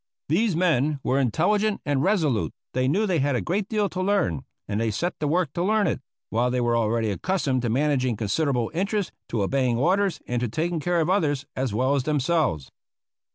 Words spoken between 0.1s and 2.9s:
These men were intelligent and resolute; they